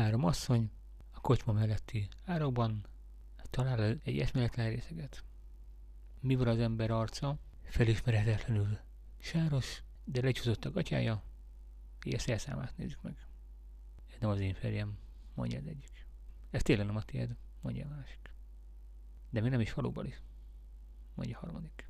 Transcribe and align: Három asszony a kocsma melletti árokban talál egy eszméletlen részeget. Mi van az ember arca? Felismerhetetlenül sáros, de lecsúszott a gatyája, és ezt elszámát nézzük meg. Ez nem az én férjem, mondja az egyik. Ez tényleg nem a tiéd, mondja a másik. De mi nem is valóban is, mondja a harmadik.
Három 0.00 0.24
asszony 0.24 0.70
a 1.10 1.20
kocsma 1.20 1.52
melletti 1.52 2.08
árokban 2.24 2.86
talál 3.50 4.00
egy 4.04 4.18
eszméletlen 4.18 4.68
részeget. 4.68 5.24
Mi 6.20 6.34
van 6.34 6.48
az 6.48 6.58
ember 6.58 6.90
arca? 6.90 7.38
Felismerhetetlenül 7.62 8.78
sáros, 9.18 9.82
de 10.04 10.20
lecsúszott 10.20 10.64
a 10.64 10.70
gatyája, 10.70 11.22
és 12.04 12.14
ezt 12.14 12.28
elszámát 12.28 12.76
nézzük 12.76 13.02
meg. 13.02 13.26
Ez 14.06 14.16
nem 14.20 14.30
az 14.30 14.40
én 14.40 14.54
férjem, 14.54 14.98
mondja 15.34 15.58
az 15.58 15.66
egyik. 15.66 16.06
Ez 16.50 16.62
tényleg 16.62 16.86
nem 16.86 16.96
a 16.96 17.02
tiéd, 17.02 17.36
mondja 17.60 17.86
a 17.86 17.94
másik. 17.94 18.34
De 19.30 19.40
mi 19.40 19.48
nem 19.48 19.60
is 19.60 19.72
valóban 19.72 20.06
is, 20.06 20.22
mondja 21.14 21.36
a 21.36 21.40
harmadik. 21.40 21.89